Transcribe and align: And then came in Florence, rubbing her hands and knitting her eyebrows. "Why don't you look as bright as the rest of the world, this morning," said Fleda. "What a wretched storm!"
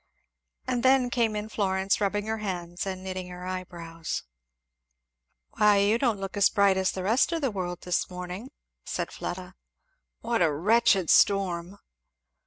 And 0.65 0.81
then 0.81 1.11
came 1.11 1.35
in 1.35 1.47
Florence, 1.47 2.01
rubbing 2.01 2.25
her 2.25 2.39
hands 2.39 2.87
and 2.87 3.03
knitting 3.03 3.27
her 3.27 3.45
eyebrows. 3.45 4.23
"Why 5.57 5.95
don't 5.97 6.15
you 6.17 6.21
look 6.21 6.35
as 6.35 6.49
bright 6.49 6.75
as 6.75 6.91
the 6.91 7.03
rest 7.03 7.31
of 7.31 7.41
the 7.41 7.51
world, 7.51 7.81
this 7.81 8.09
morning," 8.09 8.49
said 8.83 9.11
Fleda. 9.11 9.53
"What 10.21 10.41
a 10.41 10.51
wretched 10.51 11.11
storm!" 11.11 11.77